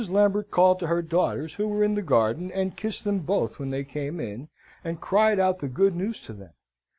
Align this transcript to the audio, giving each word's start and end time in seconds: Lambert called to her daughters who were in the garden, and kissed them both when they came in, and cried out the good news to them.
Lambert 0.09 0.49
called 0.49 0.79
to 0.79 0.87
her 0.87 1.03
daughters 1.03 1.53
who 1.53 1.67
were 1.67 1.83
in 1.83 1.93
the 1.93 2.01
garden, 2.01 2.51
and 2.51 2.75
kissed 2.75 3.03
them 3.03 3.19
both 3.19 3.59
when 3.59 3.69
they 3.69 3.83
came 3.83 4.19
in, 4.19 4.49
and 4.83 4.99
cried 4.99 5.37
out 5.39 5.59
the 5.59 5.67
good 5.67 5.95
news 5.95 6.19
to 6.21 6.33
them. 6.33 6.53